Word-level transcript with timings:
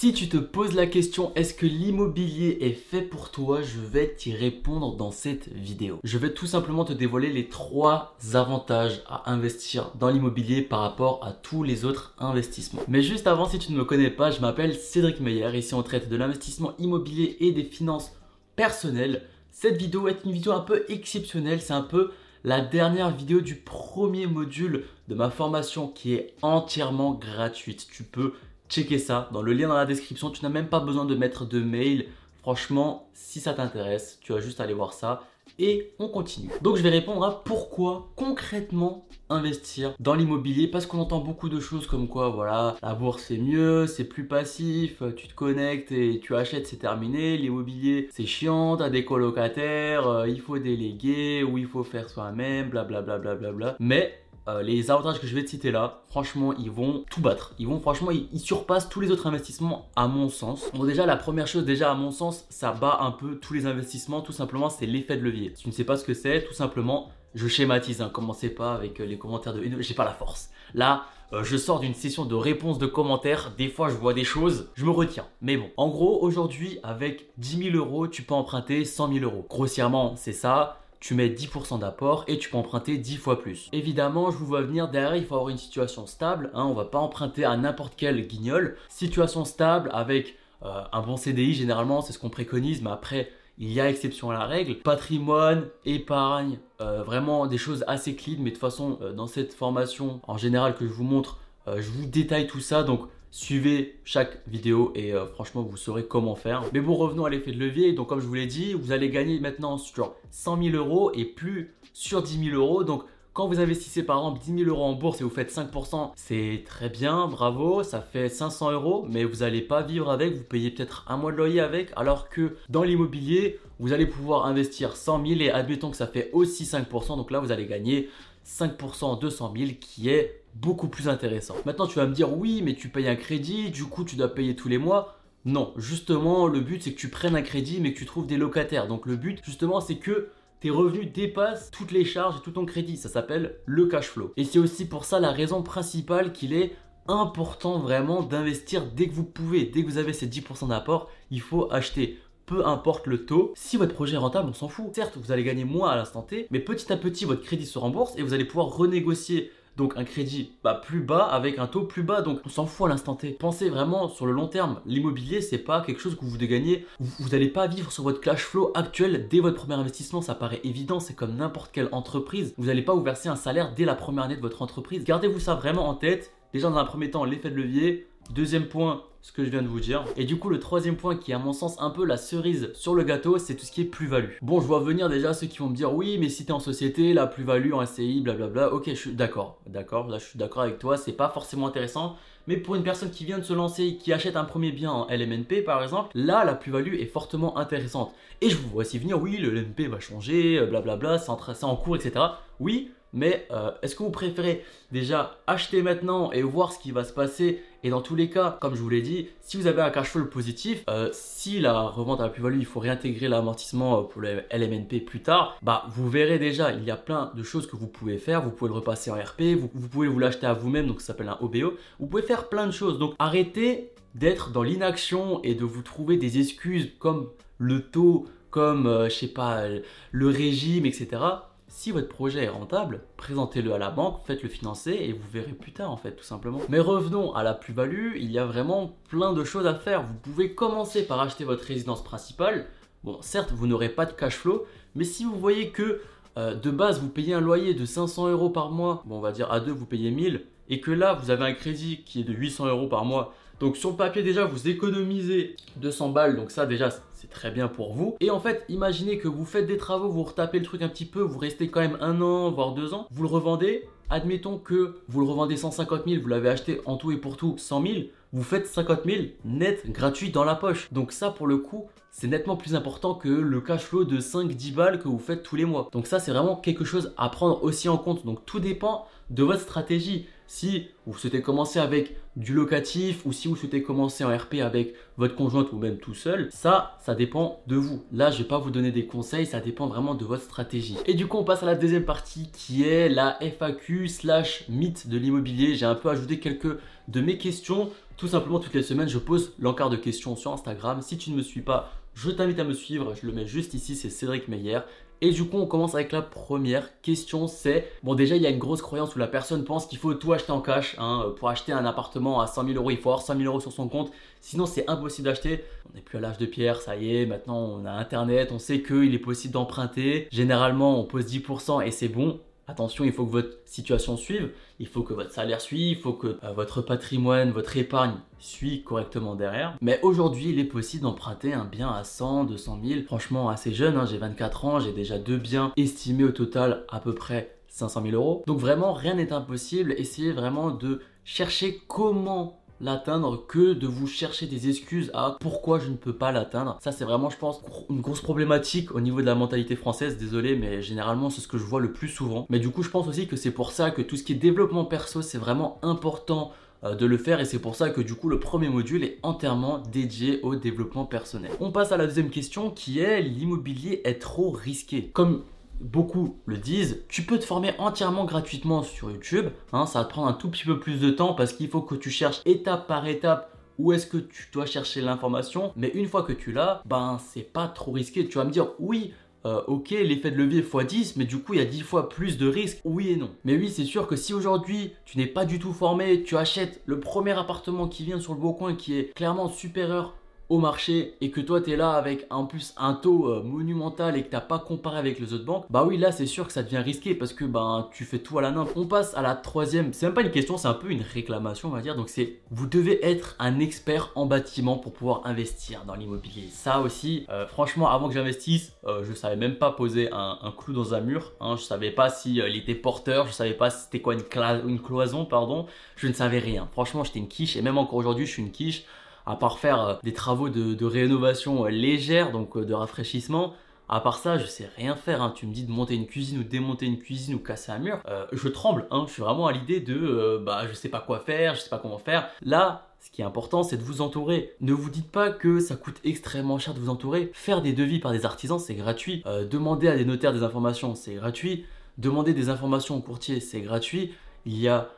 Si 0.00 0.12
tu 0.12 0.28
te 0.28 0.36
poses 0.36 0.76
la 0.76 0.86
question 0.86 1.32
est-ce 1.34 1.54
que 1.54 1.66
l'immobilier 1.66 2.58
est 2.60 2.72
fait 2.72 3.02
pour 3.02 3.32
toi, 3.32 3.62
je 3.62 3.80
vais 3.80 4.14
t'y 4.14 4.32
répondre 4.32 4.94
dans 4.94 5.10
cette 5.10 5.48
vidéo. 5.52 5.98
Je 6.04 6.18
vais 6.18 6.32
tout 6.32 6.46
simplement 6.46 6.84
te 6.84 6.92
dévoiler 6.92 7.32
les 7.32 7.48
trois 7.48 8.16
avantages 8.34 9.02
à 9.08 9.28
investir 9.32 9.90
dans 9.98 10.08
l'immobilier 10.08 10.62
par 10.62 10.82
rapport 10.82 11.18
à 11.24 11.32
tous 11.32 11.64
les 11.64 11.84
autres 11.84 12.14
investissements. 12.20 12.84
Mais 12.86 13.02
juste 13.02 13.26
avant, 13.26 13.48
si 13.48 13.58
tu 13.58 13.72
ne 13.72 13.78
me 13.78 13.84
connais 13.84 14.12
pas, 14.12 14.30
je 14.30 14.40
m'appelle 14.40 14.76
Cédric 14.76 15.18
Meyer. 15.18 15.50
Ici, 15.58 15.74
on 15.74 15.82
traite 15.82 16.08
de 16.08 16.14
l'investissement 16.14 16.74
immobilier 16.78 17.36
et 17.40 17.50
des 17.50 17.64
finances 17.64 18.12
personnelles. 18.54 19.24
Cette 19.50 19.78
vidéo 19.78 20.06
est 20.06 20.24
une 20.24 20.30
vidéo 20.30 20.52
un 20.52 20.60
peu 20.60 20.84
exceptionnelle. 20.88 21.60
C'est 21.60 21.72
un 21.72 21.82
peu 21.82 22.12
la 22.44 22.60
dernière 22.60 23.10
vidéo 23.10 23.40
du 23.40 23.56
premier 23.56 24.28
module 24.28 24.84
de 25.08 25.16
ma 25.16 25.28
formation 25.28 25.88
qui 25.88 26.14
est 26.14 26.36
entièrement 26.42 27.14
gratuite. 27.14 27.88
Tu 27.90 28.04
peux 28.04 28.34
checker 28.68 28.98
ça 28.98 29.28
dans 29.32 29.42
le 29.42 29.52
lien 29.52 29.68
dans 29.68 29.76
la 29.76 29.86
description. 29.86 30.30
Tu 30.30 30.42
n'as 30.42 30.48
même 30.48 30.68
pas 30.68 30.80
besoin 30.80 31.04
de 31.04 31.14
mettre 31.14 31.44
de 31.44 31.60
mail. 31.60 32.06
Franchement, 32.40 33.08
si 33.14 33.40
ça 33.40 33.52
t'intéresse, 33.54 34.18
tu 34.22 34.32
vas 34.32 34.40
juste 34.40 34.60
aller 34.60 34.74
voir 34.74 34.92
ça 34.92 35.22
et 35.58 35.92
on 35.98 36.08
continue. 36.08 36.50
Donc 36.62 36.76
je 36.76 36.82
vais 36.82 36.90
répondre 36.90 37.24
à 37.24 37.42
pourquoi 37.44 38.10
concrètement 38.16 39.04
investir 39.30 39.94
dans 40.00 40.14
l'immobilier 40.14 40.68
parce 40.68 40.86
qu'on 40.86 41.00
entend 41.00 41.20
beaucoup 41.20 41.50
de 41.50 41.60
choses 41.60 41.86
comme 41.86 42.08
quoi 42.08 42.30
voilà 42.30 42.76
la 42.82 42.94
bourse 42.94 43.24
c'est 43.28 43.36
mieux, 43.36 43.86
c'est 43.86 44.04
plus 44.04 44.24
passif, 44.24 45.02
tu 45.16 45.28
te 45.28 45.34
connectes 45.34 45.92
et 45.92 46.20
tu 46.20 46.34
achètes 46.34 46.66
c'est 46.66 46.78
terminé, 46.78 47.36
l'immobilier 47.36 48.08
c'est 48.10 48.24
chiant, 48.24 48.76
t'as 48.76 48.88
des 48.88 49.04
colocataires, 49.04 50.06
euh, 50.06 50.28
il 50.28 50.40
faut 50.40 50.58
déléguer 50.58 51.42
ou 51.42 51.58
il 51.58 51.66
faut 51.66 51.84
faire 51.84 52.08
soi-même, 52.08 52.70
blablabla. 52.70 53.18
Bla, 53.18 53.34
bla, 53.34 53.52
bla, 53.52 53.76
Mais 53.80 54.18
euh, 54.48 54.62
les 54.62 54.90
avantages 54.90 55.20
que 55.20 55.26
je 55.26 55.34
vais 55.34 55.44
te 55.44 55.50
citer 55.50 55.70
là, 55.70 56.02
franchement, 56.08 56.54
ils 56.54 56.70
vont 56.70 57.04
tout 57.10 57.20
battre. 57.20 57.54
Ils 57.58 57.68
vont, 57.68 57.80
franchement, 57.80 58.10
ils, 58.10 58.40
surpassent 58.40 58.88
tous 58.88 59.00
les 59.00 59.10
autres 59.10 59.26
investissements 59.26 59.90
à 59.94 60.08
mon 60.08 60.28
sens. 60.30 60.70
Bon, 60.72 60.84
déjà, 60.84 61.04
la 61.04 61.16
première 61.16 61.46
chose, 61.46 61.64
déjà 61.64 61.90
à 61.90 61.94
mon 61.94 62.10
sens, 62.10 62.46
ça 62.48 62.72
bat 62.72 62.98
un 63.02 63.10
peu 63.10 63.36
tous 63.36 63.52
les 63.52 63.66
investissements. 63.66 64.22
Tout 64.22 64.32
simplement, 64.32 64.70
c'est 64.70 64.86
l'effet 64.86 65.18
de 65.18 65.22
levier. 65.22 65.52
Si 65.54 65.64
tu 65.64 65.68
ne 65.68 65.74
sais 65.74 65.84
pas 65.84 65.96
ce 65.96 66.04
que 66.04 66.14
c'est, 66.14 66.44
tout 66.44 66.54
simplement, 66.54 67.10
je 67.34 67.46
schématise. 67.46 68.00
Hein. 68.00 68.10
Commencez 68.10 68.48
pas 68.48 68.72
avec 68.72 69.00
euh, 69.00 69.04
les 69.04 69.18
commentaires 69.18 69.52
de 69.52 69.62
j'ai 69.80 69.94
pas 69.94 70.04
la 70.04 70.14
force. 70.14 70.50
Là, 70.72 71.04
euh, 71.34 71.44
je 71.44 71.58
sors 71.58 71.80
d'une 71.80 71.94
session 71.94 72.24
de 72.24 72.34
réponse 72.34 72.78
de 72.78 72.86
commentaires. 72.86 73.52
Des 73.58 73.68
fois, 73.68 73.90
je 73.90 73.96
vois 73.96 74.14
des 74.14 74.24
choses, 74.24 74.70
je 74.74 74.86
me 74.86 74.90
retiens. 74.90 75.26
Mais 75.42 75.58
bon, 75.58 75.70
en 75.76 75.88
gros, 75.88 76.22
aujourd'hui, 76.22 76.78
avec 76.82 77.28
10 77.36 77.70
000 77.72 77.76
euros, 77.76 78.08
tu 78.08 78.22
peux 78.22 78.34
emprunter 78.34 78.86
100 78.86 79.12
000 79.12 79.24
euros. 79.24 79.46
Grossièrement, 79.48 80.14
c'est 80.16 80.32
ça 80.32 80.80
tu 81.00 81.14
mets 81.14 81.28
10% 81.28 81.78
d'apport 81.78 82.24
et 82.26 82.38
tu 82.38 82.50
peux 82.50 82.56
emprunter 82.56 82.98
10 82.98 83.16
fois 83.16 83.40
plus. 83.40 83.68
Évidemment, 83.72 84.30
je 84.30 84.36
vous 84.36 84.46
vois 84.46 84.62
venir 84.62 84.88
derrière, 84.88 85.16
il 85.16 85.24
faut 85.24 85.34
avoir 85.34 85.50
une 85.50 85.58
situation 85.58 86.06
stable. 86.06 86.50
Hein, 86.54 86.64
on 86.64 86.74
va 86.74 86.84
pas 86.84 86.98
emprunter 86.98 87.44
à 87.44 87.56
n'importe 87.56 87.94
quel 87.96 88.26
guignol. 88.26 88.76
Situation 88.88 89.44
stable 89.44 89.90
avec 89.92 90.36
euh, 90.64 90.82
un 90.92 91.02
bon 91.02 91.16
CDI, 91.16 91.54
généralement, 91.54 92.00
c'est 92.00 92.12
ce 92.12 92.18
qu'on 92.18 92.30
préconise, 92.30 92.82
mais 92.82 92.90
après, 92.90 93.30
il 93.58 93.72
y 93.72 93.80
a 93.80 93.88
exception 93.88 94.30
à 94.30 94.34
la 94.34 94.44
règle. 94.44 94.76
Patrimoine, 94.76 95.66
épargne, 95.84 96.58
euh, 96.80 97.02
vraiment 97.02 97.46
des 97.46 97.58
choses 97.58 97.84
assez 97.86 98.14
clean, 98.16 98.36
mais 98.38 98.50
de 98.50 98.54
toute 98.54 98.60
façon, 98.60 98.98
euh, 99.02 99.12
dans 99.12 99.26
cette 99.26 99.54
formation 99.54 100.20
en 100.26 100.36
général 100.36 100.74
que 100.74 100.86
je 100.86 100.92
vous 100.92 101.04
montre, 101.04 101.38
je 101.76 101.90
vous 101.90 102.06
détaille 102.06 102.46
tout 102.46 102.60
ça. 102.60 102.82
Suivez 103.30 104.00
chaque 104.04 104.40
vidéo 104.46 104.92
et 104.94 105.12
euh, 105.12 105.26
franchement 105.26 105.62
vous 105.62 105.76
saurez 105.76 106.06
comment 106.06 106.34
faire. 106.34 106.62
Mais 106.72 106.80
bon 106.80 106.94
revenons 106.94 107.26
à 107.26 107.30
l'effet 107.30 107.52
de 107.52 107.58
levier. 107.58 107.92
Donc 107.92 108.08
comme 108.08 108.20
je 108.20 108.26
vous 108.26 108.34
l'ai 108.34 108.46
dit, 108.46 108.72
vous 108.72 108.92
allez 108.92 109.10
gagner 109.10 109.38
maintenant 109.38 109.76
sur 109.76 110.14
100 110.30 110.62
000 110.62 110.76
euros 110.76 111.12
et 111.14 111.24
plus 111.24 111.74
sur 111.92 112.22
10 112.22 112.50
000 112.50 112.56
euros. 112.56 112.84
Donc 112.84 113.04
quand 113.38 113.46
vous 113.46 113.60
investissez 113.60 114.02
par 114.02 114.16
exemple 114.16 114.40
10 114.40 114.64
000 114.64 114.70
euros 114.70 114.84
en 114.84 114.94
bourse 114.94 115.20
et 115.20 115.24
vous 115.24 115.30
faites 115.30 115.52
5%, 115.52 116.10
c'est 116.16 116.64
très 116.66 116.88
bien, 116.88 117.28
bravo, 117.28 117.84
ça 117.84 118.00
fait 118.00 118.28
500 118.28 118.72
euros, 118.72 119.06
mais 119.08 119.22
vous 119.22 119.36
n'allez 119.36 119.60
pas 119.60 119.82
vivre 119.82 120.10
avec, 120.10 120.34
vous 120.34 120.42
payez 120.42 120.70
peut-être 120.70 121.04
un 121.06 121.18
mois 121.18 121.30
de 121.30 121.36
loyer 121.36 121.60
avec, 121.60 121.92
alors 121.94 122.30
que 122.30 122.56
dans 122.68 122.82
l'immobilier, 122.82 123.60
vous 123.78 123.92
allez 123.92 124.06
pouvoir 124.06 124.46
investir 124.46 124.96
100 124.96 125.24
000 125.24 125.40
et 125.42 125.50
admettons 125.52 125.90
que 125.90 125.96
ça 125.96 126.08
fait 126.08 126.30
aussi 126.32 126.64
5%, 126.64 127.16
donc 127.16 127.30
là 127.30 127.38
vous 127.38 127.52
allez 127.52 127.66
gagner 127.66 128.08
5% 128.44 129.20
200 129.20 129.54
000 129.56 129.70
qui 129.80 130.08
est 130.08 130.42
beaucoup 130.60 130.88
plus 130.88 131.08
intéressant. 131.08 131.56
Maintenant, 131.66 131.86
tu 131.86 131.98
vas 131.98 132.06
me 132.06 132.14
dire 132.14 132.36
oui, 132.36 132.62
mais 132.62 132.74
tu 132.74 132.88
payes 132.88 133.08
un 133.08 133.16
crédit, 133.16 133.70
du 133.70 133.84
coup, 133.84 134.04
tu 134.04 134.16
dois 134.16 134.34
payer 134.34 134.56
tous 134.56 134.68
les 134.68 134.78
mois. 134.78 135.18
Non, 135.44 135.72
justement, 135.76 136.46
le 136.46 136.60
but 136.60 136.82
c'est 136.82 136.92
que 136.92 136.98
tu 136.98 137.08
prennes 137.08 137.36
un 137.36 137.42
crédit 137.42 137.78
mais 137.80 137.92
que 137.92 137.98
tu 137.98 138.06
trouves 138.06 138.26
des 138.26 138.36
locataires. 138.36 138.88
Donc 138.88 139.06
le 139.06 139.16
but, 139.16 139.40
justement, 139.44 139.80
c'est 139.80 139.96
que 139.96 140.30
tes 140.60 140.70
revenus 140.70 141.12
dépassent 141.12 141.70
toutes 141.70 141.92
les 141.92 142.04
charges 142.04 142.38
et 142.38 142.42
tout 142.42 142.50
ton 142.50 142.66
crédit. 142.66 142.96
Ça 142.96 143.08
s'appelle 143.08 143.56
le 143.64 143.86
cash 143.86 144.08
flow. 144.08 144.32
Et 144.36 144.44
c'est 144.44 144.58
aussi 144.58 144.88
pour 144.88 145.04
ça 145.04 145.20
la 145.20 145.30
raison 145.30 145.62
principale 145.62 146.32
qu'il 146.32 146.52
est 146.52 146.72
important 147.06 147.78
vraiment 147.78 148.22
d'investir 148.22 148.84
dès 148.94 149.08
que 149.08 149.14
vous 149.14 149.24
pouvez. 149.24 149.64
Dès 149.64 149.82
que 149.82 149.88
vous 149.88 149.98
avez 149.98 150.12
ces 150.12 150.26
10% 150.26 150.68
d'apport, 150.68 151.08
il 151.30 151.40
faut 151.40 151.72
acheter 151.72 152.18
peu 152.44 152.66
importe 152.66 153.06
le 153.06 153.26
taux. 153.26 153.52
Si 153.54 153.76
votre 153.76 153.94
projet 153.94 154.14
est 154.14 154.18
rentable, 154.18 154.48
on 154.48 154.54
s'en 154.54 154.68
fout. 154.68 154.86
Certes, 154.94 155.16
vous 155.16 155.32
allez 155.32 155.44
gagner 155.44 155.64
moins 155.64 155.90
à 155.90 155.96
l'instant 155.96 156.22
T, 156.22 156.48
mais 156.50 156.60
petit 156.60 156.90
à 156.92 156.96
petit, 156.96 157.26
votre 157.26 157.42
crédit 157.42 157.66
se 157.66 157.78
rembourse 157.78 158.14
et 158.16 158.22
vous 158.22 158.32
allez 158.32 158.46
pouvoir 158.46 158.68
renégocier 158.68 159.52
donc 159.78 159.94
un 159.96 160.04
crédit 160.04 160.50
bah, 160.64 160.74
plus 160.74 161.00
bas 161.00 161.24
avec 161.24 161.58
un 161.58 161.66
taux 161.66 161.84
plus 161.84 162.02
bas. 162.02 162.20
Donc 162.20 162.40
on 162.44 162.48
s'en 162.50 162.66
fout 162.66 162.86
à 162.86 162.88
l'instant 162.90 163.14
T. 163.14 163.30
Pensez 163.30 163.70
vraiment 163.70 164.08
sur 164.08 164.26
le 164.26 164.32
long 164.32 164.48
terme. 164.48 164.80
L'immobilier, 164.84 165.40
c'est 165.40 165.58
pas 165.58 165.80
quelque 165.80 166.00
chose 166.00 166.16
que 166.16 166.24
vous 166.24 166.36
gagner. 166.36 166.86
Vous 167.00 167.30
n'allez 167.30 167.48
pas 167.48 167.66
vivre 167.66 167.92
sur 167.92 168.02
votre 168.02 168.20
cash 168.20 168.42
flow 168.42 168.72
actuel 168.74 169.28
dès 169.30 169.40
votre 169.40 169.56
premier 169.56 169.74
investissement. 169.74 170.20
Ça 170.20 170.34
paraît 170.34 170.60
évident. 170.64 171.00
C'est 171.00 171.14
comme 171.14 171.36
n'importe 171.36 171.72
quelle 171.72 171.88
entreprise. 171.92 172.54
Vous 172.58 172.66
n'allez 172.66 172.82
pas 172.82 172.94
vous 172.94 173.02
verser 173.02 173.28
un 173.28 173.36
salaire 173.36 173.72
dès 173.74 173.84
la 173.84 173.94
première 173.94 174.24
année 174.24 174.36
de 174.36 174.40
votre 174.40 174.62
entreprise. 174.62 175.04
Gardez-vous 175.04 175.40
ça 175.40 175.54
vraiment 175.54 175.88
en 175.88 175.94
tête. 175.94 176.32
Déjà 176.52 176.70
dans 176.70 176.76
un 176.76 176.84
premier 176.84 177.10
temps, 177.10 177.24
l'effet 177.24 177.50
de 177.50 177.56
levier. 177.56 178.06
Deuxième 178.30 178.66
point, 178.66 179.04
ce 179.20 179.32
que 179.32 179.44
je 179.44 179.50
viens 179.50 179.62
de 179.62 179.68
vous 179.68 179.80
dire. 179.80 180.04
Et 180.16 180.24
du 180.24 180.38
coup, 180.38 180.48
le 180.48 180.58
troisième 180.58 180.96
point 180.96 181.16
qui 181.16 181.30
est 181.30 181.34
à 181.34 181.38
mon 181.38 181.52
sens 181.52 181.76
un 181.80 181.90
peu 181.90 182.04
la 182.04 182.16
cerise 182.16 182.70
sur 182.74 182.94
le 182.94 183.02
gâteau, 183.02 183.38
c'est 183.38 183.54
tout 183.54 183.64
ce 183.64 183.72
qui 183.72 183.82
est 183.82 183.86
plus-value. 183.86 184.32
Bon, 184.40 184.60
je 184.60 184.66
vois 184.66 184.80
venir 184.80 185.08
déjà 185.08 185.34
ceux 185.34 185.46
qui 185.46 185.58
vont 185.58 185.68
me 185.68 185.74
dire 185.74 185.92
oui, 185.94 186.18
mais 186.18 186.28
si 186.28 186.44
tu 186.44 186.50
es 186.50 186.52
en 186.52 186.60
société, 186.60 187.12
la 187.12 187.26
plus-value 187.26 187.72
en 187.72 187.84
SCI, 187.84 188.20
blablabla. 188.22 188.72
Ok, 188.72 188.84
je 188.86 188.94
suis 188.94 189.12
d'accord, 189.12 189.58
d'accord, 189.66 190.08
là 190.08 190.18
je 190.18 190.24
suis 190.24 190.38
d'accord 190.38 190.62
avec 190.62 190.78
toi, 190.78 190.96
c'est 190.96 191.12
pas 191.12 191.28
forcément 191.28 191.66
intéressant. 191.66 192.16
Mais 192.46 192.56
pour 192.56 192.76
une 192.76 192.82
personne 192.82 193.10
qui 193.10 193.26
vient 193.26 193.38
de 193.38 193.44
se 193.44 193.52
lancer, 193.52 193.96
qui 193.96 194.10
achète 194.12 194.36
un 194.36 194.44
premier 194.44 194.72
bien 194.72 194.90
en 194.90 195.06
LMNP 195.08 195.62
par 195.64 195.82
exemple, 195.82 196.10
là 196.14 196.44
la 196.44 196.54
plus-value 196.54 196.94
est 196.94 197.06
fortement 197.06 197.58
intéressante. 197.58 198.14
Et 198.40 198.48
je 198.48 198.56
vous 198.56 198.68
vois 198.68 198.82
aussi 198.82 198.98
venir, 198.98 199.20
oui, 199.20 199.36
le 199.36 199.50
LMNP 199.50 199.88
va 199.88 200.00
changer, 200.00 200.64
blablabla, 200.66 201.18
c'est 201.18 201.64
en 201.64 201.76
cours, 201.76 201.96
etc. 201.96 202.24
Oui, 202.60 202.90
mais 203.12 203.46
euh, 203.50 203.70
est-ce 203.82 203.94
que 203.94 204.02
vous 204.02 204.10
préférez 204.10 204.64
déjà 204.92 205.38
acheter 205.46 205.82
maintenant 205.82 206.30
et 206.32 206.42
voir 206.42 206.72
ce 206.72 206.78
qui 206.78 206.90
va 206.92 207.04
se 207.04 207.12
passer? 207.12 207.62
Et 207.84 207.90
dans 207.90 208.00
tous 208.00 208.16
les 208.16 208.28
cas, 208.28 208.58
comme 208.60 208.74
je 208.74 208.82
vous 208.82 208.88
l'ai 208.88 209.02
dit, 209.02 209.28
si 209.40 209.56
vous 209.56 209.66
avez 209.66 209.80
un 209.82 209.90
cash 209.90 210.08
flow 210.08 210.26
positif, 210.26 210.82
euh, 210.90 211.10
si 211.12 211.60
la 211.60 211.82
revente 211.82 212.20
à 212.20 212.24
la 212.24 212.28
plus-value, 212.28 212.58
il 212.58 212.66
faut 212.66 212.80
réintégrer 212.80 213.28
l'amortissement 213.28 214.00
euh, 214.00 214.02
pour 214.02 214.20
le 214.20 214.42
LMNP 214.52 215.04
plus 215.04 215.22
tard, 215.22 215.56
bah 215.62 215.84
vous 215.90 216.08
verrez 216.08 216.38
déjà, 216.38 216.72
il 216.72 216.84
y 216.84 216.90
a 216.90 216.96
plein 216.96 217.32
de 217.34 217.42
choses 217.42 217.66
que 217.66 217.76
vous 217.76 217.86
pouvez 217.86 218.18
faire. 218.18 218.42
Vous 218.42 218.50
pouvez 218.50 218.68
le 218.68 218.74
repasser 218.74 219.10
en 219.10 219.14
RP, 219.14 219.42
vous, 219.56 219.68
pouvez 219.68 220.08
vous 220.08 220.18
l'acheter 220.18 220.46
à 220.46 220.52
vous-même, 220.52 220.86
donc 220.86 221.00
ça 221.00 221.08
s'appelle 221.08 221.28
un 221.28 221.38
OBO. 221.40 221.74
Vous 222.00 222.06
pouvez 222.06 222.22
faire 222.22 222.48
plein 222.48 222.66
de 222.66 222.72
choses. 222.72 222.98
Donc 222.98 223.14
arrêtez 223.18 223.92
d'être 224.14 224.50
dans 224.50 224.62
l'inaction 224.62 225.40
et 225.44 225.54
de 225.54 225.64
vous 225.64 225.82
trouver 225.82 226.16
des 226.16 226.40
excuses 226.40 226.90
comme 226.98 227.30
le 227.58 227.82
taux, 227.82 228.26
comme 228.50 229.04
je 229.04 229.14
sais 229.14 229.28
pas, 229.28 229.64
le 230.10 230.28
régime, 230.28 230.86
etc 230.86 231.20
si 231.68 231.92
votre 231.92 232.08
projet 232.08 232.44
est 232.44 232.48
rentable, 232.48 233.02
présentez-le 233.16 233.72
à 233.74 233.78
la 233.78 233.90
banque, 233.90 234.20
faites-le 234.24 234.48
financer 234.48 234.92
et 234.92 235.12
vous 235.12 235.28
verrez 235.30 235.52
plus 235.52 235.72
tard 235.72 235.90
en 235.90 235.96
fait 235.96 236.12
tout 236.12 236.24
simplement. 236.24 236.60
Mais 236.70 236.80
revenons 236.80 237.34
à 237.34 237.42
la 237.42 237.52
plus-value, 237.54 238.16
il 238.16 238.32
y 238.32 238.38
a 238.38 238.46
vraiment 238.46 238.96
plein 239.08 239.34
de 239.34 239.44
choses 239.44 239.66
à 239.66 239.74
faire. 239.74 240.02
Vous 240.02 240.14
pouvez 240.14 240.54
commencer 240.54 241.06
par 241.06 241.20
acheter 241.20 241.44
votre 241.44 241.64
résidence 241.64 242.02
principale. 242.02 242.66
Bon, 243.04 243.18
certes, 243.20 243.52
vous 243.52 243.66
n'aurez 243.66 243.90
pas 243.90 244.06
de 244.06 244.12
cash 244.12 244.36
flow, 244.36 244.64
mais 244.94 245.04
si 245.04 245.24
vous 245.24 245.38
voyez 245.38 245.70
que 245.70 246.00
euh, 246.38 246.54
de 246.54 246.70
base 246.70 247.00
vous 247.00 247.10
payez 247.10 247.34
un 247.34 247.40
loyer 247.40 247.74
de 247.74 247.84
500 247.84 248.28
euros 248.28 248.50
par 248.50 248.70
mois, 248.70 249.02
bon, 249.06 249.18
on 249.18 249.20
va 249.20 249.32
dire 249.32 249.52
à 249.52 249.60
deux 249.60 249.72
vous 249.72 249.86
payez 249.86 250.10
1000, 250.10 250.46
et 250.70 250.80
que 250.80 250.90
là 250.90 251.12
vous 251.12 251.30
avez 251.30 251.44
un 251.44 251.54
crédit 251.54 252.02
qui 252.04 252.20
est 252.20 252.24
de 252.24 252.32
800 252.32 252.66
euros 252.66 252.88
par 252.88 253.04
mois, 253.04 253.34
donc 253.60 253.76
sur 253.76 253.90
le 253.90 253.96
papier 253.96 254.22
déjà 254.22 254.44
vous 254.44 254.68
économisez 254.68 255.56
200 255.76 256.10
balles, 256.10 256.36
donc 256.36 256.50
ça 256.50 256.66
déjà 256.66 256.90
c'est 257.12 257.30
très 257.30 257.50
bien 257.50 257.66
pour 257.68 257.92
vous. 257.92 258.16
Et 258.20 258.30
en 258.30 258.38
fait, 258.38 258.64
imaginez 258.68 259.18
que 259.18 259.26
vous 259.26 259.44
faites 259.44 259.66
des 259.66 259.76
travaux, 259.76 260.08
vous 260.08 260.22
retapez 260.22 260.58
le 260.58 260.64
truc 260.64 260.82
un 260.82 260.88
petit 260.88 261.04
peu, 261.04 261.20
vous 261.20 261.38
restez 261.38 261.68
quand 261.68 261.80
même 261.80 261.98
un 262.00 262.20
an, 262.20 262.50
voire 262.50 262.72
deux 262.72 262.94
ans, 262.94 263.08
vous 263.10 263.22
le 263.22 263.28
revendez. 263.28 263.88
Admettons 264.10 264.56
que 264.56 265.00
vous 265.08 265.20
le 265.20 265.26
revendez 265.26 265.56
150 265.56 266.04
000, 266.06 266.22
vous 266.22 266.28
l'avez 266.28 266.48
acheté 266.48 266.80
en 266.86 266.96
tout 266.96 267.12
et 267.12 267.16
pour 267.16 267.36
tout 267.36 267.56
100 267.58 267.82
000, 267.82 267.94
vous 268.32 268.42
faites 268.42 268.66
50 268.66 269.00
000 269.04 269.18
net 269.44 269.90
gratuit 269.90 270.30
dans 270.30 270.44
la 270.44 270.54
poche. 270.54 270.88
Donc 270.92 271.12
ça 271.12 271.30
pour 271.30 271.46
le 271.46 271.58
coup, 271.58 271.88
c'est 272.10 272.28
nettement 272.28 272.56
plus 272.56 272.74
important 272.74 273.14
que 273.14 273.28
le 273.28 273.60
cash 273.60 273.82
flow 273.82 274.04
de 274.04 274.18
5-10 274.18 274.72
balles 274.74 274.98
que 274.98 275.08
vous 275.08 275.18
faites 275.18 275.42
tous 275.42 275.56
les 275.56 275.64
mois. 275.66 275.88
Donc 275.92 276.06
ça 276.06 276.20
c'est 276.20 276.30
vraiment 276.30 276.56
quelque 276.56 276.84
chose 276.84 277.12
à 277.18 277.28
prendre 277.28 277.62
aussi 277.62 277.88
en 277.88 277.98
compte. 277.98 278.24
Donc 278.24 278.46
tout 278.46 278.60
dépend 278.60 279.06
de 279.30 279.42
votre 279.42 279.60
stratégie. 279.60 280.26
Si 280.50 280.88
vous 281.04 281.16
souhaitez 281.16 281.42
commencer 281.42 281.78
avec 281.78 282.16
du 282.34 282.54
locatif 282.54 283.26
ou 283.26 283.34
si 283.34 283.48
vous 283.48 283.54
souhaitez 283.54 283.82
commencer 283.82 284.24
en 284.24 284.34
RP 284.34 284.54
avec 284.62 284.94
votre 285.18 285.34
conjointe 285.34 285.74
ou 285.74 285.76
même 285.76 285.98
tout 285.98 286.14
seul, 286.14 286.48
ça, 286.50 286.96
ça 287.04 287.14
dépend 287.14 287.60
de 287.66 287.76
vous. 287.76 288.02
Là, 288.14 288.30
je 288.30 288.38
vais 288.38 288.48
pas 288.48 288.58
vous 288.58 288.70
donner 288.70 288.90
des 288.90 289.04
conseils, 289.04 289.44
ça 289.44 289.60
dépend 289.60 289.88
vraiment 289.88 290.14
de 290.14 290.24
votre 290.24 290.42
stratégie. 290.42 290.96
Et 291.04 291.12
du 291.12 291.26
coup, 291.26 291.36
on 291.36 291.44
passe 291.44 291.62
à 291.62 291.66
la 291.66 291.74
deuxième 291.74 292.06
partie 292.06 292.48
qui 292.50 292.88
est 292.88 293.10
la 293.10 293.36
FAQ 293.42 294.08
slash 294.08 294.64
mythe 294.70 295.06
de 295.08 295.18
l'immobilier. 295.18 295.74
J'ai 295.74 295.84
un 295.84 295.94
peu 295.94 296.08
ajouté 296.08 296.40
quelques 296.40 296.78
de 297.08 297.20
mes 297.20 297.36
questions. 297.36 297.90
Tout 298.16 298.28
simplement, 298.28 298.58
toutes 298.58 298.74
les 298.74 298.82
semaines, 298.82 299.10
je 299.10 299.18
pose 299.18 299.52
l'encart 299.58 299.90
de 299.90 299.96
questions 299.96 300.34
sur 300.34 300.54
Instagram. 300.54 301.02
Si 301.02 301.18
tu 301.18 301.30
ne 301.30 301.36
me 301.36 301.42
suis 301.42 301.60
pas, 301.60 301.92
je 302.14 302.30
t'invite 302.30 302.58
à 302.58 302.64
me 302.64 302.72
suivre. 302.72 303.14
Je 303.14 303.26
le 303.26 303.34
mets 303.34 303.46
juste 303.46 303.74
ici, 303.74 303.94
c'est 303.94 304.08
Cédric 304.08 304.48
Meyer. 304.48 304.80
Et 305.20 305.30
du 305.30 305.44
coup, 305.44 305.56
on 305.56 305.66
commence 305.66 305.94
avec 305.94 306.12
la 306.12 306.22
première 306.22 307.00
question. 307.00 307.48
C'est 307.48 307.90
bon, 308.04 308.14
déjà, 308.14 308.36
il 308.36 308.42
y 308.42 308.46
a 308.46 308.50
une 308.50 308.58
grosse 308.58 308.82
croyance 308.82 309.16
où 309.16 309.18
la 309.18 309.26
personne 309.26 309.64
pense 309.64 309.86
qu'il 309.86 309.98
faut 309.98 310.14
tout 310.14 310.32
acheter 310.32 310.52
en 310.52 310.60
cash. 310.60 310.94
Hein. 310.98 311.32
Pour 311.38 311.48
acheter 311.48 311.72
un 311.72 311.84
appartement 311.84 312.40
à 312.40 312.46
100 312.46 312.66
000 312.66 312.76
euros, 312.76 312.90
il 312.90 312.98
faut 312.98 313.10
avoir 313.10 313.24
100 313.24 313.36
000 313.36 313.46
euros 313.46 313.60
sur 313.60 313.72
son 313.72 313.88
compte. 313.88 314.12
Sinon, 314.40 314.66
c'est 314.66 314.88
impossible 314.88 315.26
d'acheter. 315.26 315.64
On 315.90 315.96
n'est 315.96 316.02
plus 316.02 316.18
à 316.18 316.20
l'âge 316.20 316.38
de 316.38 316.46
pierre, 316.46 316.80
ça 316.80 316.96
y 316.96 317.16
est. 317.16 317.26
Maintenant, 317.26 317.58
on 317.58 317.84
a 317.84 317.90
Internet. 317.90 318.52
On 318.52 318.60
sait 318.60 318.80
qu'il 318.82 319.12
est 319.12 319.18
possible 319.18 319.54
d'emprunter. 319.54 320.28
Généralement, 320.30 321.00
on 321.00 321.04
pose 321.04 321.26
10% 321.26 321.84
et 321.84 321.90
c'est 321.90 322.08
bon. 322.08 322.40
Attention, 322.68 323.04
il 323.04 323.12
faut 323.12 323.24
que 323.24 323.32
votre 323.32 323.56
situation 323.64 324.18
suive, 324.18 324.50
il 324.78 324.86
faut 324.86 325.02
que 325.02 325.14
votre 325.14 325.32
salaire 325.32 325.62
suive, 325.62 325.96
il 325.96 326.00
faut 326.00 326.12
que 326.12 326.38
euh, 326.44 326.52
votre 326.54 326.82
patrimoine, 326.82 327.50
votre 327.50 327.78
épargne 327.78 328.16
suive 328.38 328.84
correctement 328.84 329.36
derrière. 329.36 329.78
Mais 329.80 329.98
aujourd'hui, 330.02 330.50
il 330.50 330.58
est 330.58 330.64
possible 330.64 331.04
d'emprunter 331.04 331.54
un 331.54 331.64
bien 331.64 331.88
à 331.88 332.04
100, 332.04 332.44
200 332.44 332.80
000. 332.84 333.02
Franchement, 333.06 333.48
assez 333.48 333.72
jeune, 333.72 333.96
hein, 333.96 334.04
j'ai 334.04 334.18
24 334.18 334.64
ans, 334.66 334.80
j'ai 334.80 334.92
déjà 334.92 335.18
deux 335.18 335.38
biens 335.38 335.72
estimés 335.78 336.24
au 336.24 336.30
total 336.30 336.84
à 336.90 337.00
peu 337.00 337.14
près 337.14 337.56
500 337.68 338.02
000 338.02 338.14
euros. 338.14 338.42
Donc 338.46 338.58
vraiment, 338.58 338.92
rien 338.92 339.14
n'est 339.14 339.32
impossible. 339.32 339.94
Essayez 339.96 340.32
vraiment 340.32 340.70
de 340.70 341.00
chercher 341.24 341.80
comment 341.88 342.60
l'atteindre 342.80 343.46
que 343.46 343.72
de 343.72 343.86
vous 343.86 344.06
chercher 344.06 344.46
des 344.46 344.68
excuses 344.68 345.10
à 345.14 345.36
pourquoi 345.40 345.78
je 345.78 345.88
ne 345.88 345.96
peux 345.96 346.12
pas 346.12 346.32
l'atteindre. 346.32 346.78
Ça 346.80 346.92
c'est 346.92 347.04
vraiment 347.04 347.30
je 347.30 347.38
pense 347.38 347.60
une 347.90 348.00
grosse 348.00 348.20
problématique 348.20 348.94
au 348.94 349.00
niveau 349.00 349.20
de 349.20 349.26
la 349.26 349.34
mentalité 349.34 349.76
française, 349.76 350.18
désolé 350.18 350.56
mais 350.56 350.82
généralement 350.82 351.30
c'est 351.30 351.40
ce 351.40 351.48
que 351.48 351.58
je 351.58 351.64
vois 351.64 351.80
le 351.80 351.92
plus 351.92 352.08
souvent. 352.08 352.46
Mais 352.50 352.58
du 352.58 352.70
coup 352.70 352.82
je 352.82 352.90
pense 352.90 353.08
aussi 353.08 353.26
que 353.26 353.36
c'est 353.36 353.50
pour 353.50 353.72
ça 353.72 353.90
que 353.90 354.02
tout 354.02 354.16
ce 354.16 354.22
qui 354.22 354.32
est 354.32 354.36
développement 354.36 354.84
perso 354.84 355.22
c'est 355.22 355.38
vraiment 355.38 355.78
important 355.82 356.52
euh, 356.84 356.94
de 356.94 357.06
le 357.06 357.18
faire 357.18 357.40
et 357.40 357.44
c'est 357.44 357.58
pour 357.58 357.74
ça 357.74 357.90
que 357.90 358.00
du 358.00 358.14
coup 358.14 358.28
le 358.28 358.38
premier 358.38 358.68
module 358.68 359.02
est 359.02 359.18
entièrement 359.24 359.78
dédié 359.90 360.40
au 360.42 360.54
développement 360.54 361.04
personnel. 361.04 361.50
On 361.58 361.72
passe 361.72 361.90
à 361.90 361.96
la 361.96 362.06
deuxième 362.06 362.30
question 362.30 362.70
qui 362.70 363.00
est 363.00 363.20
l'immobilier 363.20 364.00
est 364.04 364.20
trop 364.20 364.50
risqué. 364.50 365.10
Comme 365.12 365.42
beaucoup 365.80 366.36
le 366.46 366.56
disent, 366.56 367.04
tu 367.08 367.22
peux 367.22 367.38
te 367.38 367.44
former 367.44 367.72
entièrement 367.78 368.24
gratuitement 368.24 368.82
sur 368.82 369.10
YouTube. 369.10 369.46
Hein, 369.72 369.86
ça 369.86 370.00
va 370.00 370.04
prendre 370.04 370.28
un 370.28 370.32
tout 370.32 370.50
petit 370.50 370.64
peu 370.64 370.78
plus 370.78 371.00
de 371.00 371.10
temps 371.10 371.34
parce 371.34 371.52
qu'il 371.52 371.68
faut 371.68 371.82
que 371.82 371.94
tu 371.94 372.10
cherches 372.10 372.40
étape 372.44 372.86
par 372.86 373.06
étape 373.06 373.54
où 373.78 373.92
est-ce 373.92 374.06
que 374.06 374.18
tu 374.18 374.48
dois 374.52 374.66
chercher 374.66 375.00
l'information. 375.00 375.72
Mais 375.76 375.88
une 375.94 376.06
fois 376.06 376.22
que 376.22 376.32
tu 376.32 376.52
l'as, 376.52 376.82
ben 376.84 377.18
c'est 377.32 377.52
pas 377.52 377.68
trop 377.68 377.92
risqué. 377.92 378.28
Tu 378.28 378.38
vas 378.38 378.44
me 378.44 378.50
dire 378.50 378.68
oui. 378.78 379.12
Euh, 379.46 379.62
ok, 379.68 379.90
l'effet 379.90 380.32
de 380.32 380.36
levier 380.36 380.62
x10, 380.62 381.12
mais 381.14 381.24
du 381.24 381.38
coup, 381.38 381.54
il 381.54 381.60
y 381.60 381.62
a 381.62 381.64
10 381.64 381.82
fois 381.82 382.08
plus 382.08 382.38
de 382.38 382.48
risques. 382.48 382.80
Oui 382.84 383.10
et 383.10 383.16
non. 383.16 383.30
Mais 383.44 383.56
oui, 383.56 383.70
c'est 383.70 383.84
sûr 383.84 384.08
que 384.08 384.16
si 384.16 384.34
aujourd'hui, 384.34 384.92
tu 385.04 385.16
n'es 385.16 385.28
pas 385.28 385.44
du 385.44 385.60
tout 385.60 385.72
formé, 385.72 386.24
tu 386.24 386.36
achètes 386.36 386.82
le 386.86 386.98
premier 386.98 387.38
appartement 387.38 387.86
qui 387.86 388.04
vient 388.04 388.18
sur 388.18 388.34
le 388.34 388.40
beau 388.40 388.52
coin 388.52 388.74
qui 388.74 388.98
est 388.98 389.14
clairement 389.14 389.48
supérieur 389.48 390.16
au 390.48 390.58
marché 390.58 391.14
et 391.20 391.30
que 391.30 391.40
toi 391.40 391.60
tu 391.60 391.72
es 391.72 391.76
là 391.76 391.92
avec 391.92 392.26
en 392.30 392.46
plus 392.46 392.74
un 392.78 392.94
taux 392.94 393.28
euh, 393.28 393.42
monumental 393.42 394.16
et 394.16 394.22
que 394.22 394.30
t'as 394.30 394.40
pas 394.40 394.58
comparé 394.58 394.98
avec 394.98 395.18
les 395.18 395.32
autres 395.34 395.44
banques, 395.44 395.66
bah 395.68 395.84
oui 395.86 395.98
là 395.98 396.10
c'est 396.10 396.26
sûr 396.26 396.46
que 396.46 396.52
ça 396.52 396.62
devient 396.62 396.78
risqué 396.78 397.14
parce 397.14 397.32
que 397.32 397.44
bah 397.44 397.90
tu 397.92 398.04
fais 398.04 398.18
tout 398.18 398.38
à 398.38 398.42
la 398.42 398.50
nymphe. 398.50 398.72
On 398.76 398.86
passe 398.86 399.14
à 399.14 399.22
la 399.22 399.34
troisième, 399.34 399.92
c'est 399.92 400.06
même 400.06 400.14
pas 400.14 400.22
une 400.22 400.30
question, 400.30 400.56
c'est 400.56 400.68
un 400.68 400.74
peu 400.74 400.90
une 400.90 401.02
réclamation 401.02 401.68
on 401.68 401.72
va 401.72 401.82
dire. 401.82 401.96
Donc 401.96 402.08
c'est 402.08 402.40
vous 402.50 402.66
devez 402.66 403.04
être 403.04 403.36
un 403.38 403.60
expert 403.60 404.10
en 404.14 404.26
bâtiment 404.26 404.78
pour 404.78 404.92
pouvoir 404.92 405.22
investir 405.24 405.84
dans 405.86 405.94
l'immobilier. 405.94 406.48
Ça 406.50 406.80
aussi, 406.80 407.26
euh, 407.28 407.46
franchement 407.46 407.90
avant 407.90 408.08
que 408.08 408.14
j'investisse, 408.14 408.72
euh, 408.86 409.04
je 409.04 409.12
savais 409.12 409.36
même 409.36 409.56
pas 409.56 409.72
poser 409.72 410.08
un, 410.12 410.38
clou 410.56 410.72
dans 410.72 410.94
un 410.94 411.00
mur. 411.00 411.32
Hein. 411.40 411.56
Je 411.56 411.62
savais 411.62 411.90
pas 411.90 412.08
si 412.08 412.36
il 412.36 412.56
était 412.56 412.74
porteur, 412.74 413.26
je 413.26 413.32
savais 413.32 413.52
pas 413.52 413.70
si 413.70 413.84
c'était 413.84 414.00
quoi 414.00 414.14
une, 414.14 414.22
une 414.66 414.80
cloison 414.80 415.26
pardon. 415.26 415.66
Je 415.96 416.08
ne 416.08 416.14
savais 416.14 416.38
rien. 416.38 416.68
Franchement 416.72 417.04
j'étais 417.04 417.18
une 417.18 417.28
quiche 417.28 417.56
et 417.56 417.62
même 417.62 417.76
encore 417.76 417.98
aujourd'hui 417.98 418.24
je 418.24 418.32
suis 418.32 418.42
une 418.42 418.50
quiche 418.50 418.84
à 419.28 419.36
part 419.36 419.58
faire 419.58 419.80
euh, 419.82 419.94
des 420.02 420.14
travaux 420.14 420.48
de, 420.48 420.84
rénovation 420.86 421.66
euh, 421.66 421.68
légère, 421.68 422.32
donc 422.32 422.56
euh, 422.56 422.64
de 422.64 422.72
rafraîchissement, 422.72 423.52
à 423.90 424.00
part 424.00 424.18
ça, 424.18 424.38
je 424.38 424.46
sais 424.46 424.68
rien 424.76 424.96
faire. 424.96 425.22
Hein. 425.22 425.32
Tu 425.36 425.46
me 425.46 425.52
dis 425.52 425.64
de 425.64 425.70
monter 425.70 425.94
une 425.94 426.06
cuisine 426.06 426.38
ou 426.38 426.44
démonter 426.44 426.86
une 426.86 426.98
cuisine 426.98 427.34
ou 427.34 427.38
casser 427.38 427.72
un 427.72 427.78
mur, 427.78 428.02
je 428.32 428.48
tremble. 428.48 428.86
Hein. 428.90 429.04
Je 429.06 429.12
suis 429.14 429.22
vraiment 429.22 429.46
à 429.46 429.52
l'idée 429.52 429.80
de 429.80 430.42
bah 430.44 430.66
je 430.68 430.74
sais 430.74 430.90
pas 430.90 431.00
quoi 431.00 431.20
faire, 431.20 431.54
je 431.54 431.60
sais 431.60 431.70
pas 431.70 431.78
comment 431.78 431.96
faire. 431.96 432.28
Là, 432.42 432.88
ce 433.00 433.10
qui 433.10 433.22
est 433.22 433.24
important, 433.24 433.62
c'est 433.62 433.78
de 433.78 433.82
vous 433.82 434.02
entourer. 434.02 434.52
Ne 434.60 434.74
vous 434.74 434.90
dites 434.90 435.10
pas 435.10 435.30
que 435.30 435.58
ça 435.58 435.74
coûte 435.74 436.00
extrêmement 436.04 436.58
cher 436.58 436.74
de 436.74 436.80
vous 436.80 436.90
entourer. 436.90 437.30
Faire 437.32 437.62
des 437.62 437.72
devis 437.72 437.98
par 437.98 438.12
des 438.12 438.26
artisans, 438.26 438.58
c'est 438.58 438.74
gratuit. 438.74 439.24
demander 439.50 439.88
à 439.88 439.96
des 439.96 440.04
notaires 440.04 440.34
des 440.34 440.42
informations, 440.42 440.94
c'est 440.94 441.14
gratuit. 441.14 441.64
Demander 441.96 442.34
des 442.34 442.50
informations 442.50 442.98
aux 442.98 443.02
courtiers, 443.02 443.40
c'est 443.40 443.62
gratuit. 443.62 444.12
Il 444.44 444.58
y 444.58 444.68
a 444.68 444.90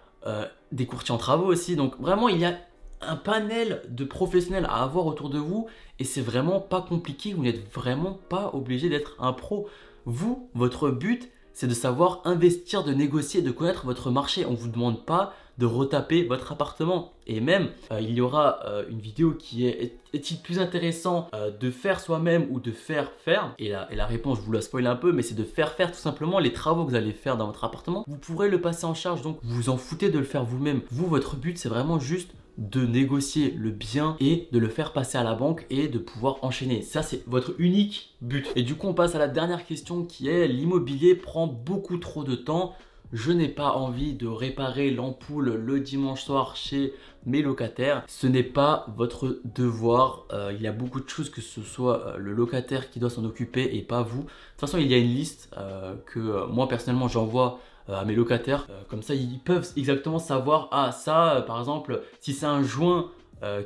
des 0.73 0.87
courtiers 0.87 1.15
en 1.15 1.19
travaux 1.19 1.47
aussi. 1.47 1.77
Donc 1.77 1.97
vraiment, 2.01 2.29
il 2.29 2.41
y 2.41 2.45
a 2.45 2.59
un 3.01 3.17
panel 3.17 3.83
de 3.89 4.05
professionnels 4.05 4.67
à 4.69 4.83
avoir 4.83 5.07
autour 5.07 5.31
de 5.31 5.39
vous 5.39 5.67
et 5.99 6.05
c'est 6.05 6.21
vraiment 6.21 6.61
pas 6.61 6.83
compliqué, 6.83 7.35
vous 7.35 7.43
n'êtes 7.43 7.73
vraiment 7.73 8.19
pas 8.29 8.51
obligé 8.55 8.89
d'être 8.89 9.17
un 9.19 9.33
pro. 9.33 9.69
Vous, 10.07 10.49
votre 10.55 10.91
but, 10.91 11.31
c'est 11.53 11.67
de 11.67 11.75
savoir 11.75 12.23
investir, 12.25 12.85
de 12.85 12.93
négocier, 12.93 13.43
de 13.43 13.51
connaître 13.51 13.85
votre 13.85 14.11
marché. 14.11 14.47
On 14.47 14.53
ne 14.53 14.57
vous 14.57 14.69
demande 14.69 15.05
pas 15.05 15.35
de 15.59 15.67
retaper 15.67 16.25
votre 16.25 16.53
appartement. 16.53 17.13
Et 17.27 17.41
même, 17.41 17.69
euh, 17.93 18.01
il 18.01 18.13
y 18.13 18.21
aura 18.23 18.61
euh, 18.65 18.85
une 18.89 18.99
vidéo 18.99 19.35
qui 19.35 19.67
est 19.67 19.99
est-il 20.13 20.39
plus 20.39 20.59
intéressant 20.59 21.29
euh, 21.35 21.51
de 21.51 21.71
faire 21.71 22.01
soi-même 22.01 22.49
ou 22.51 22.61
de 22.61 22.73
faire 22.73 23.13
faire? 23.25 23.55
Et 23.59 23.69
la, 23.69 23.93
et 23.93 23.95
la 23.95 24.07
réponse, 24.07 24.39
je 24.39 24.43
vous 24.43 24.53
la 24.53 24.63
spoil 24.63 24.87
un 24.87 24.97
peu, 24.97 25.13
mais 25.13 25.23
c'est 25.23 25.35
de 25.35 25.45
faire 25.45 25.73
faire 25.73 25.93
tout 25.93 25.99
simplement 25.99 26.39
les 26.39 26.53
travaux 26.53 26.85
que 26.85 26.91
vous 26.91 26.97
allez 26.97 27.13
faire 27.13 27.37
dans 27.37 27.47
votre 27.47 27.63
appartement. 27.63 28.05
Vous 28.09 28.17
pourrez 28.17 28.49
le 28.49 28.61
passer 28.61 28.87
en 28.87 28.95
charge, 28.95 29.23
donc 29.23 29.39
vous 29.43 29.55
vous 29.55 29.69
en 29.69 29.77
foutez 29.77 30.11
de 30.11 30.19
le 30.19 30.25
faire 30.25 30.45
vous-même. 30.45 30.81
Vous, 30.91 31.07
votre 31.07 31.37
but, 31.37 31.59
c'est 31.59 31.69
vraiment 31.69 32.01
juste 32.01 32.31
de 32.61 32.85
négocier 32.85 33.51
le 33.53 33.71
bien 33.71 34.17
et 34.21 34.49
de 34.53 34.59
le 34.59 34.69
faire 34.69 34.93
passer 34.93 35.17
à 35.19 35.25
la 35.25 35.35
banque 35.35 35.67
et 35.71 35.89
de 35.89 35.99
pouvoir 35.99 36.37
enchaîner. 36.43 36.83
Ça, 36.83 37.03
c'est 37.03 37.27
votre 37.27 37.55
unique 37.59 38.15
but. 38.21 38.47
Et 38.55 38.63
du 38.63 38.75
coup, 38.75 38.87
on 38.87 38.95
passe 38.95 39.15
à 39.15 39.19
la 39.19 39.29
dernière 39.29 39.65
question 39.65 40.05
qui 40.05 40.29
est 40.29 40.47
l'immobilier 40.47 41.15
prend 41.15 41.47
beaucoup 41.47 41.97
trop 41.97 42.23
de 42.23 42.35
temps. 42.35 42.75
Je 43.13 43.33
n'ai 43.33 43.49
pas 43.49 43.73
envie 43.73 44.13
de 44.13 44.29
réparer 44.29 44.91
l'ampoule 44.91 45.55
le 45.55 45.81
dimanche 45.81 46.23
soir 46.23 46.55
chez 46.55 46.93
mes 47.27 47.43
locataires. 47.43 48.05
Ce 48.07 48.27
n'est 48.27 48.45
pas 48.45 48.87
votre 48.97 49.41
devoir. 49.45 50.27
Euh, 50.33 50.53
il 50.55 50.63
y 50.63 50.69
a 50.69 50.73
beaucoup 50.73 51.01
de 51.01 51.09
choses 51.09 51.31
que 51.31 51.41
ce 51.41 51.63
soit 51.63 52.07
euh, 52.07 52.17
le 52.19 52.35
locataire 52.35 52.91
qui 52.91 53.01
doit 53.01 53.11
s'en 53.11 53.25
occuper 53.25 53.71
et 53.73 53.83
pas 53.83 54.03
vous. 54.03 54.23
De 54.23 54.27
toute 54.27 54.61
façon, 54.61 54.79
il 54.79 54.87
y 54.87 54.95
a 54.95 54.99
une 54.99 55.13
liste 55.13 55.51
euh, 55.57 55.97
que 56.07 56.47
moi 56.47 56.69
personnellement 56.69 57.09
j'envoie 57.09 57.59
à 57.89 58.05
mes 58.05 58.15
locataires. 58.15 58.67
Euh, 58.71 58.83
comme 58.89 59.03
ça, 59.03 59.15
ils 59.15 59.39
peuvent 59.39 59.69
exactement 59.77 60.19
savoir, 60.19 60.69
ah 60.73 60.93
ça, 60.93 61.37
euh, 61.37 61.43
par 61.43 61.59
exemple, 61.59 62.03
si 62.21 62.33
c'est 62.33 62.47
un 62.47 62.63
joint 62.63 63.11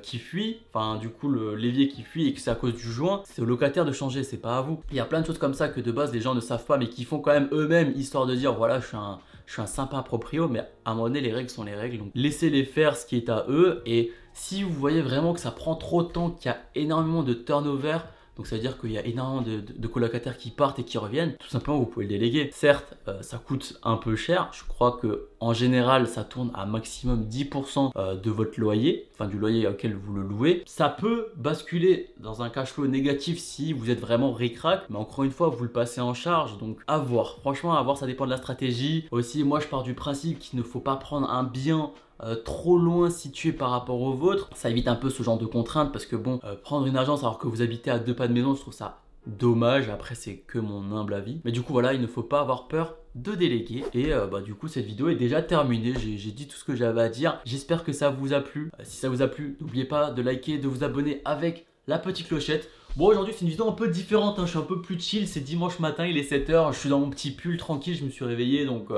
qui 0.03 0.21
fuit, 0.21 0.61
enfin 0.73 1.01
du 1.01 1.09
coup 1.09 1.29
le 1.29 1.57
l'évier 1.57 1.89
qui 1.89 2.03
fuit 2.03 2.29
et 2.29 2.33
que 2.33 2.39
c'est 2.39 2.53
à 2.53 2.55
cause 2.55 2.75
du 2.75 2.93
joint, 2.93 3.23
c'est 3.25 3.43
au 3.43 3.45
locataire 3.45 3.85
de 3.85 3.91
changer, 3.91 4.23
c'est 4.23 4.37
pas 4.37 4.59
à 4.59 4.61
vous. 4.61 4.79
Il 4.93 4.97
y 4.97 5.01
a 5.01 5.05
plein 5.05 5.21
de 5.21 5.27
choses 5.27 5.39
comme 5.39 5.53
ça 5.53 5.69
que 5.69 5.81
de 5.81 5.91
base 5.91 6.13
les 6.13 6.21
gens 6.21 6.33
ne 6.33 6.41
savent 6.41 6.65
pas 6.65 6.79
mais 6.79 6.89
qui 6.89 7.03
font 7.03 7.19
quand 7.19 7.33
même 7.33 7.49
eux-mêmes 7.51 7.93
histoire 7.97 8.25
de 8.27 8.37
dire 8.37 8.55
voilà 8.55 8.79
je 8.79 8.87
suis 8.87 8.97
un, 8.97 9.19
je 9.47 9.53
suis 9.55 9.63
un 9.63 9.67
sympa 9.67 10.01
proprio 10.03 10.47
mais 10.47 10.61
à 10.85 10.93
un 10.93 10.95
moment 10.95 11.09
donné 11.09 11.21
les 11.21 11.33
règles 11.33 11.51
sont 11.51 11.65
les 11.65 11.75
règles 11.75 11.99
donc 11.99 12.13
laissez-les 12.15 12.65
faire 12.65 12.97
ce 12.97 13.05
qui 13.05 13.17
est 13.17 13.29
à 13.29 13.47
eux 13.49 13.83
et 13.85 14.13
si 14.35 14.65
vous 14.65 14.73
voyez 14.73 15.01
vraiment 15.01 15.33
que 15.33 15.41
ça 15.41 15.53
prend 15.53 15.77
trop 15.77 16.03
de 16.03 16.09
temps, 16.09 16.31
qu'il 16.31 16.51
y 16.51 16.55
a 16.55 16.59
énormément 16.75 17.23
de 17.23 17.33
turnover, 17.33 17.99
donc 18.37 18.47
ça 18.47 18.57
veut 18.57 18.63
dire 18.63 18.79
qu'il 18.79 18.91
y 18.91 18.99
a 18.99 19.07
énormément 19.07 19.43
de, 19.43 19.87
colocataires 19.87 20.37
qui 20.37 20.51
partent 20.51 20.79
et 20.79 20.85
qui 20.85 20.99
reviennent. 20.99 21.37
Tout 21.37 21.49
simplement, 21.49 21.79
vous 21.79 21.87
pouvez 21.87 22.07
le 22.07 22.11
déléguer. 22.11 22.51
Certes, 22.53 22.95
euh, 23.07 23.23
ça 23.23 23.39
coûte 23.39 23.79
un 23.85 23.97
peu 23.97 24.17
cher. 24.17 24.49
Je 24.53 24.65
crois 24.65 24.99
que 25.01 25.29
en 25.39 25.53
général, 25.53 26.09
ça 26.09 26.25
tourne 26.25 26.51
à 26.55 26.67
maximum 26.67 27.29
10% 27.29 27.93
euh, 27.97 28.17
de 28.17 28.31
votre 28.31 28.59
loyer, 28.59 29.09
enfin 29.13 29.29
du 29.29 29.39
loyer 29.39 29.69
auquel 29.69 29.95
vous 29.95 30.15
le 30.15 30.23
louez. 30.23 30.63
Ça 30.67 30.89
peut 30.89 31.29
basculer 31.37 32.13
dans 32.19 32.43
un 32.43 32.51
cash 32.51 32.73
flow 32.73 32.87
négatif 32.87 33.39
si 33.39 33.73
vous 33.73 33.91
êtes 33.91 34.01
vraiment 34.01 34.33
ricrac, 34.33 34.83
mais 34.91 34.97
encore 34.97 35.25
une 35.25 35.31
fois, 35.31 35.49
vous 35.49 35.63
le 35.63 35.71
passez 35.71 36.01
en 36.01 36.15
charge. 36.15 36.59
Donc 36.59 36.79
à 36.87 36.99
voir. 36.99 37.39
Franchement, 37.41 37.75
à 37.75 37.83
voir, 37.83 37.97
ça 37.97 38.07
dépend 38.07 38.25
de 38.25 38.31
la 38.31 38.39
stratégie. 38.39 39.07
Aussi, 39.11 39.45
moi, 39.45 39.61
je 39.61 39.67
pars 39.67 39.83
du 39.83 39.95
principe 39.95 40.39
qu'il 40.41 40.59
ne 40.59 40.65
faut 40.65 40.81
pas 40.81 40.97
prendre 40.97 41.31
un 41.31 41.45
bien 41.45 41.93
euh, 42.23 42.37
trop 42.37 42.79
loin 42.79 43.11
situé 43.11 43.53
par 43.53 43.71
rapport 43.71 44.01
au 44.01 44.15
vôtre. 44.15 44.49
Ça 44.55 44.71
évite 44.71 44.89
un 44.89 44.95
peu 44.95 45.11
ce 45.11 45.23
genre 45.23 45.39
de 45.39 45.47
contraintes 45.47 45.93
parce 45.93 46.07
que 46.07 46.17
bon, 46.17 46.41
euh, 46.45 46.55
prendre 46.57 46.87
une 46.87 46.97
agence 46.97 47.21
alors 47.21 47.39
que 47.39 47.49
vous 47.49 47.63
habitez 47.63 47.91
à 47.91 47.99
deux 47.99 48.15
pas 48.15 48.29
de 48.29 48.33
maison, 48.33 48.55
je 48.55 48.61
trouve 48.61 48.75
ça 48.75 49.01
dommage. 49.27 49.89
Après, 49.89 50.15
c'est 50.15 50.37
que 50.37 50.59
mon 50.59 50.93
humble 50.97 51.15
avis. 51.15 51.41
Mais 51.45 51.53
du 51.53 51.63
coup, 51.63 51.73
voilà, 51.73 51.95
il 51.95 52.01
ne 52.01 52.07
faut 52.07 52.23
pas 52.23 52.41
avoir 52.41 52.69
peur 52.69 52.97
de 53.15 53.35
déléguer. 53.35 53.85
Et 53.95 54.13
euh, 54.13 54.27
bah, 54.27 54.41
du 54.41 54.55
coup, 54.55 54.69
cette 54.69 54.87
vidéo 54.87 55.09
est 55.09 55.17
déjà 55.17 55.43
terminée. 55.43 55.95
J'ai 55.99 56.31
dit 56.31 56.47
tout 56.47 56.57
ce 56.57 56.65
que 56.65 56.77
j'avais 56.77 57.03
à 57.03 57.09
dire. 57.09 57.41
J'espère 57.45 57.85
que 57.85 57.93
ça 57.93 58.11
vous 58.11 58.33
a 58.33 58.41
plu. 58.41 58.71
si 58.83 58.97
ça 58.97 59.09
vous 59.09 59.23
a 59.23 59.29
plu, 59.29 59.57
n'oubliez 59.61 59.85
pas 59.85 60.11
de 60.11 60.23
liker, 60.23 60.59
de 60.59 60.69
vous 60.69 60.85
abonner 60.85 61.21
avec 61.25 61.67
la 61.87 61.99
petite 61.99 62.29
clochette. 62.29 62.69
Bon, 62.97 63.07
aujourd'hui, 63.07 63.35
c'est 63.37 63.45
une 63.45 63.51
vidéo 63.51 63.69
un 63.69 63.73
peu 63.73 63.89
différente. 63.89 64.39
Hein. 64.39 64.45
Je 64.45 64.51
suis 64.51 64.59
un 64.59 64.63
peu 64.63 64.81
plus 64.81 65.01
chill. 65.01 65.27
C'est 65.27 65.41
dimanche 65.41 65.79
matin, 65.81 66.07
il 66.07 66.17
est 66.17 66.31
7h. 66.31 66.73
Je 66.73 66.79
suis 66.79 66.89
dans 66.89 67.01
mon 67.01 67.11
petit 67.11 67.31
pull 67.31 67.57
tranquille. 67.57 67.97
Je 67.97 68.05
me 68.05 68.11
suis 68.11 68.25
réveillé. 68.25 68.67
Donc, 68.67 68.91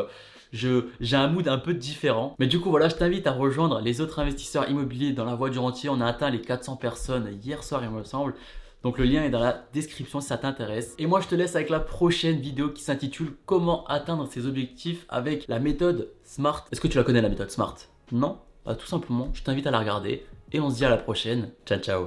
j'ai 0.53 1.17
un 1.17 1.29
mood 1.29 1.49
un 1.49 1.59
peu 1.59 1.75
différent. 1.75 2.35
Mais 2.39 2.47
du 2.47 2.61
coup, 2.61 2.71
voilà, 2.71 2.89
je 2.89 2.97
t'invite 2.97 3.27
à 3.27 3.33
rejoindre 3.33 3.81
les 3.81 4.01
autres 4.01 4.19
investisseurs 4.19 4.69
immobiliers 4.69 5.13
dans 5.13 5.25
la 5.25 5.35
voie 5.35 5.51
du 5.51 5.59
rentier. 5.59 5.89
On 5.89 6.01
a 6.01 6.07
atteint 6.07 6.31
les 6.31 6.41
400 6.41 6.77
personnes 6.77 7.39
hier 7.43 7.63
soir, 7.63 7.83
il 7.85 7.91
me 7.91 8.05
semble. 8.05 8.35
Donc 8.83 8.99
le 8.99 9.05
lien 9.05 9.25
est 9.25 9.31
dans 9.31 9.41
la 9.41 9.65
description 9.73 10.21
si 10.21 10.29
ça 10.29 10.39
t'intéresse. 10.39 10.95
Et 10.99 11.07
moi 11.07 11.21
je 11.21 11.27
te 11.27 11.35
laisse 11.35 11.57
avec 11.57 11.71
la 11.71 11.81
prochaine 11.81 12.41
vidéo 12.41 12.71
qui 12.71 12.83
s'intitule 12.83 13.33
Comment 13.45 13.85
atteindre 13.87 14.29
ses 14.29 14.47
objectifs 14.47 15.07
avec 15.09 15.49
la 15.49 15.59
méthode 15.59 16.11
SMART. 16.23 16.67
Est-ce 16.71 16.81
que 16.81 16.89
tu 16.89 16.97
la 16.97 17.03
connais 17.03 17.23
la 17.23 17.29
méthode 17.29 17.51
SMART? 17.51 17.75
Non? 18.13 18.39
Bah, 18.65 18.77
tout 18.77 18.87
simplement, 18.87 19.31
je 19.33 19.43
t'invite 19.43 19.67
à 19.67 19.71
la 19.73 19.81
regarder 19.81 20.25
et 20.53 20.61
on 20.61 20.71
se 20.71 20.77
dit 20.77 20.85
à 20.85 20.91
la 20.91 20.99
prochaine. 20.99 21.51
Ciao 21.67 21.81
ciao 21.81 22.05